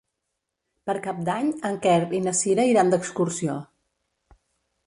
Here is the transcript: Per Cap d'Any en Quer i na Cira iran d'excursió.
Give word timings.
Per 0.89 0.95
Cap 1.07 1.19
d'Any 1.27 1.51
en 1.69 1.77
Quer 1.83 1.99
i 2.21 2.23
na 2.29 2.35
Cira 2.39 2.65
iran 2.73 2.91
d'excursió. 2.95 3.59